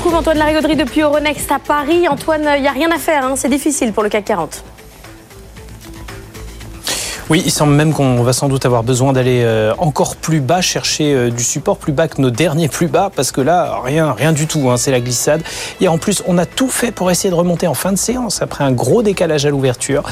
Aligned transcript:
retrouve 0.00 0.18
Antoine 0.18 0.38
Larigauderie 0.38 0.76
depuis 0.76 1.02
Euronext 1.02 1.52
à 1.52 1.58
Paris. 1.58 2.08
Antoine, 2.08 2.48
il 2.56 2.62
n'y 2.62 2.68
a 2.68 2.72
rien 2.72 2.90
à 2.90 2.96
faire, 2.96 3.22
hein. 3.22 3.34
c'est 3.36 3.50
difficile 3.50 3.92
pour 3.92 4.02
le 4.02 4.08
CAC 4.08 4.24
40. 4.24 4.64
Oui, 7.30 7.44
il 7.46 7.52
semble 7.52 7.74
même 7.74 7.92
qu'on 7.92 8.24
va 8.24 8.32
sans 8.32 8.48
doute 8.48 8.66
avoir 8.66 8.82
besoin 8.82 9.12
d'aller 9.12 9.42
euh, 9.44 9.72
encore 9.78 10.16
plus 10.16 10.40
bas, 10.40 10.60
chercher 10.60 11.14
euh, 11.14 11.30
du 11.30 11.44
support 11.44 11.76
plus 11.76 11.92
bas 11.92 12.08
que 12.08 12.20
nos 12.20 12.30
derniers 12.30 12.66
plus 12.66 12.88
bas, 12.88 13.08
parce 13.14 13.30
que 13.30 13.40
là, 13.40 13.78
rien, 13.84 14.12
rien 14.12 14.32
du 14.32 14.48
tout, 14.48 14.68
hein, 14.68 14.76
c'est 14.76 14.90
la 14.90 14.98
glissade. 14.98 15.40
Et 15.80 15.86
en 15.86 15.96
plus, 15.96 16.24
on 16.26 16.38
a 16.38 16.44
tout 16.44 16.66
fait 16.66 16.90
pour 16.90 17.08
essayer 17.08 17.30
de 17.30 17.36
remonter 17.36 17.68
en 17.68 17.74
fin 17.74 17.92
de 17.92 17.98
séance, 17.98 18.42
après 18.42 18.64
un 18.64 18.72
gros 18.72 19.04
décalage 19.04 19.46
à 19.46 19.50
l'ouverture, 19.50 20.02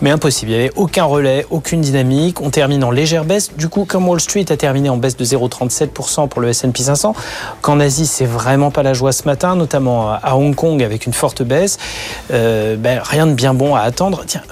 mais 0.00 0.10
impossible. 0.10 0.52
Il 0.52 0.54
n'y 0.54 0.60
avait 0.60 0.72
aucun 0.76 1.02
relais, 1.02 1.44
aucune 1.50 1.80
dynamique. 1.80 2.40
On 2.40 2.50
termine 2.50 2.84
en 2.84 2.92
légère 2.92 3.24
baisse. 3.24 3.50
Du 3.56 3.68
coup, 3.68 3.84
comme 3.84 4.08
Wall 4.08 4.20
Street 4.20 4.46
a 4.50 4.56
terminé 4.56 4.90
en 4.90 4.96
baisse 4.96 5.16
de 5.16 5.24
0,37% 5.24 6.28
pour 6.28 6.40
le 6.40 6.50
S&P 6.50 6.84
500, 6.84 7.16
qu'en 7.62 7.80
Asie, 7.80 8.06
c'est 8.06 8.26
vraiment 8.26 8.70
pas 8.70 8.84
la 8.84 8.92
joie 8.92 9.10
ce 9.10 9.24
matin, 9.24 9.56
notamment 9.56 10.12
à 10.12 10.36
Hong 10.36 10.54
Kong 10.54 10.84
avec 10.84 11.06
une 11.06 11.14
forte 11.14 11.42
baisse, 11.42 11.78
euh, 12.32 12.76
ben, 12.76 13.00
rien 13.02 13.26
de 13.26 13.32
bien 13.32 13.54
bon 13.54 13.74
à 13.74 13.80
attendre. 13.80 14.22
Tiens, 14.24 14.42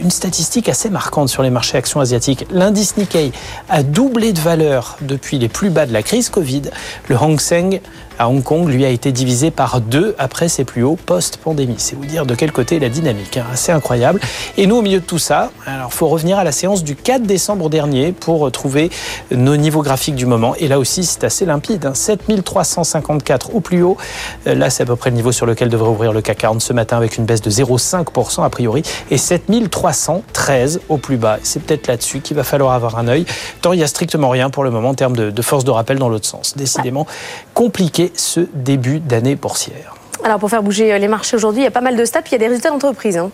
une 0.00 0.10
statistique 0.10 0.70
assez 0.70 0.88
marquante 0.88 1.28
sur 1.28 1.42
les 1.42 1.50
marchés 1.50 1.65
actions 1.74 2.00
asiatiques. 2.00 2.46
L'indice 2.50 2.96
Nikkei 2.96 3.32
a 3.68 3.82
doublé 3.82 4.32
de 4.32 4.40
valeur 4.40 4.96
depuis 5.00 5.38
les 5.38 5.48
plus 5.48 5.70
bas 5.70 5.86
de 5.86 5.92
la 5.92 6.02
crise 6.02 6.28
Covid. 6.28 6.62
Le 7.08 7.16
Hang 7.16 7.40
Seng 7.40 7.80
à 8.18 8.28
Hong 8.28 8.42
Kong, 8.42 8.68
lui, 8.68 8.84
a 8.84 8.88
été 8.88 9.12
divisé 9.12 9.50
par 9.50 9.80
deux 9.80 10.14
après 10.18 10.48
ses 10.48 10.64
plus 10.64 10.82
hauts 10.82 10.96
post-pandémie. 10.96 11.74
C'est 11.78 11.96
vous 11.96 12.06
dire 12.06 12.24
de 12.24 12.34
quel 12.34 12.50
côté 12.50 12.78
la 12.78 12.88
dynamique. 12.88 13.36
Hein. 13.36 13.44
Assez 13.52 13.72
incroyable. 13.72 14.20
Et 14.56 14.66
nous, 14.66 14.76
au 14.76 14.82
milieu 14.82 15.00
de 15.00 15.04
tout 15.04 15.18
ça, 15.18 15.50
alors 15.66 15.92
faut 15.92 16.08
revenir 16.08 16.38
à 16.38 16.44
la 16.44 16.52
séance 16.52 16.82
du 16.82 16.96
4 16.96 17.22
décembre 17.22 17.68
dernier 17.68 18.12
pour 18.12 18.50
trouver 18.50 18.90
nos 19.30 19.56
niveaux 19.56 19.82
graphiques 19.82 20.14
du 20.14 20.26
moment. 20.26 20.54
Et 20.58 20.68
là 20.68 20.78
aussi, 20.78 21.04
c'est 21.04 21.24
assez 21.24 21.44
limpide. 21.44 21.84
Hein. 21.84 21.94
7354 21.94 23.54
au 23.54 23.60
plus 23.60 23.82
haut. 23.82 23.96
Euh, 24.46 24.54
là, 24.54 24.70
c'est 24.70 24.84
à 24.84 24.86
peu 24.86 24.96
près 24.96 25.10
le 25.10 25.16
niveau 25.16 25.32
sur 25.32 25.44
lequel 25.44 25.68
devrait 25.68 25.90
ouvrir 25.90 26.12
le 26.12 26.22
CAC 26.22 26.38
40 26.38 26.62
ce 26.62 26.72
matin 26.72 26.96
avec 26.96 27.18
une 27.18 27.26
baisse 27.26 27.42
de 27.42 27.50
0,5% 27.50 28.44
a 28.44 28.50
priori. 28.50 28.82
Et 29.10 29.18
7313 29.18 30.80
au 30.88 30.96
plus 30.96 31.16
bas. 31.16 31.38
C'est 31.42 31.55
peut-être 31.60 31.86
là-dessus 31.86 32.20
qu'il 32.20 32.36
va 32.36 32.44
falloir 32.44 32.72
avoir 32.72 32.98
un 32.98 33.08
œil. 33.08 33.26
Tant 33.62 33.72
il 33.72 33.78
n'y 33.78 33.84
a 33.84 33.86
strictement 33.86 34.28
rien 34.28 34.50
pour 34.50 34.64
le 34.64 34.70
moment 34.70 34.90
en 34.90 34.94
termes 34.94 35.16
de, 35.16 35.42
force 35.42 35.64
de 35.64 35.70
rappel 35.70 35.98
dans 35.98 36.08
l'autre 36.08 36.26
sens. 36.26 36.56
Décidément 36.56 37.06
compliqué 37.54 38.12
ce 38.14 38.40
début 38.54 39.00
d'année 39.00 39.36
boursière. 39.36 39.94
Alors 40.24 40.38
pour 40.38 40.50
faire 40.50 40.62
bouger 40.62 40.92
euh, 40.92 40.98
les 40.98 41.08
marchés 41.08 41.36
aujourd'hui, 41.36 41.62
il 41.62 41.64
y 41.64 41.68
a 41.68 41.70
pas 41.70 41.80
mal 41.80 41.96
de 41.96 42.04
stats, 42.04 42.22
puis 42.22 42.30
il 42.30 42.34
y 42.34 42.36
a 42.36 42.38
des 42.38 42.48
résultats 42.48 42.70
d'entreprise. 42.70 43.16
Hein. 43.16 43.30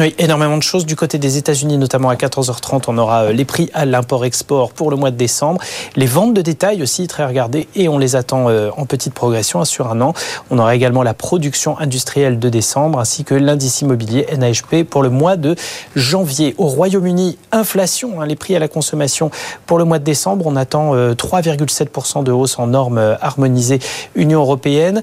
Oui, 0.00 0.14
énormément 0.18 0.56
de 0.56 0.62
choses. 0.62 0.86
Du 0.86 0.94
côté 0.94 1.18
des 1.18 1.38
États-Unis, 1.38 1.76
notamment 1.76 2.08
à 2.08 2.14
14h30, 2.14 2.84
on 2.86 2.98
aura 2.98 3.24
euh, 3.24 3.32
les 3.32 3.44
prix 3.44 3.68
à 3.74 3.84
l'import-export 3.84 4.70
pour 4.70 4.92
le 4.92 4.96
mois 4.96 5.10
de 5.10 5.16
décembre. 5.16 5.60
Les 5.96 6.06
ventes 6.06 6.34
de 6.34 6.40
détail 6.40 6.82
aussi, 6.82 7.08
très 7.08 7.26
regardées, 7.26 7.66
et 7.74 7.88
on 7.88 7.98
les 7.98 8.14
attend 8.14 8.48
euh, 8.48 8.70
en 8.76 8.86
petite 8.86 9.12
progression 9.12 9.64
sur 9.64 9.90
un 9.90 10.00
an. 10.00 10.14
On 10.50 10.58
aura 10.60 10.76
également 10.76 11.02
la 11.02 11.14
production 11.14 11.76
industrielle 11.80 12.38
de 12.38 12.48
décembre, 12.48 13.00
ainsi 13.00 13.24
que 13.24 13.34
l'indice 13.34 13.80
immobilier 13.80 14.28
NHP 14.32 14.84
pour 14.88 15.02
le 15.02 15.10
mois 15.10 15.36
de 15.36 15.56
janvier. 15.96 16.54
Au 16.58 16.68
Royaume-Uni, 16.68 17.36
inflation, 17.50 18.20
hein, 18.20 18.26
les 18.26 18.36
prix 18.36 18.54
à 18.54 18.60
la 18.60 18.68
consommation 18.68 19.32
pour 19.66 19.78
le 19.78 19.84
mois 19.84 19.98
de 19.98 20.04
décembre. 20.04 20.46
On 20.46 20.54
attend 20.54 20.94
3,7% 20.94 22.20
euh, 22.20 22.22
de 22.22 22.30
hausse 22.30 22.60
en 22.60 22.68
normes 22.68 23.16
harmonisées 23.20 23.80
Union 24.14 24.42
européenne. 24.42 25.02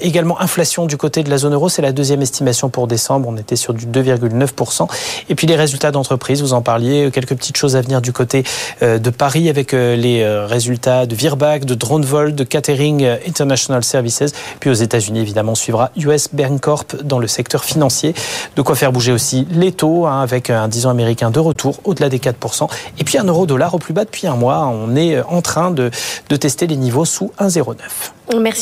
également 0.00 0.40
inflation 0.40 0.86
du 0.86 0.96
côté 0.96 1.24
de 1.24 1.30
la 1.30 1.38
zone 1.38 1.54
euro, 1.54 1.68
c'est 1.68 1.82
la 1.82 1.92
deuxième 1.92 2.22
estimation 2.22 2.68
pour 2.68 2.86
décembre. 2.86 3.28
On 3.28 3.36
était 3.36 3.56
sur 3.56 3.74
du 3.74 3.86
2, 3.86 4.03
2,9%. 4.12 4.88
Et 5.28 5.34
puis 5.34 5.46
les 5.46 5.56
résultats 5.56 5.90
d'entreprise, 5.90 6.42
vous 6.42 6.52
en 6.52 6.62
parliez, 6.62 7.10
quelques 7.12 7.34
petites 7.34 7.56
choses 7.56 7.76
à 7.76 7.80
venir 7.80 8.00
du 8.00 8.12
côté 8.12 8.44
euh, 8.82 8.98
de 8.98 9.10
Paris 9.10 9.48
avec 9.48 9.74
euh, 9.74 9.96
les 9.96 10.22
euh, 10.22 10.46
résultats 10.46 11.06
de 11.06 11.14
Virbac, 11.14 11.64
de 11.64 11.74
Dronevol, 11.74 12.34
de 12.34 12.44
Catering 12.44 13.06
International 13.26 13.82
Services. 13.84 14.32
Puis 14.60 14.70
aux 14.70 14.74
États-Unis, 14.74 15.20
évidemment, 15.20 15.54
suivra 15.54 15.90
US 15.96 16.28
Bancorp 16.32 16.86
dans 17.02 17.18
le 17.18 17.26
secteur 17.26 17.64
financier. 17.64 18.14
De 18.56 18.62
quoi 18.62 18.74
faire 18.74 18.92
bouger 18.92 19.12
aussi 19.12 19.46
les 19.50 19.72
taux 19.72 20.06
hein, 20.06 20.20
avec 20.20 20.50
un 20.50 20.68
10 20.68 20.86
ans 20.86 20.90
américain 20.90 21.30
de 21.30 21.40
retour 21.40 21.78
au-delà 21.84 22.08
des 22.08 22.18
4%. 22.18 22.68
Et 22.98 23.04
puis 23.04 23.18
un 23.18 23.24
euro-dollar 23.24 23.74
au 23.74 23.78
plus 23.78 23.94
bas 23.94 24.04
depuis 24.04 24.26
un 24.26 24.36
mois. 24.36 24.66
On 24.66 24.96
est 24.96 25.20
en 25.22 25.42
train 25.42 25.70
de, 25.70 25.90
de 26.28 26.36
tester 26.36 26.66
les 26.66 26.76
niveaux 26.76 27.04
sous 27.04 27.32
1,09. 27.38 27.74
Merci. 28.40 28.52